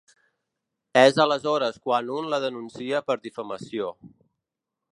[1.01, 3.93] És aleshores quan un la denuncia per difamació.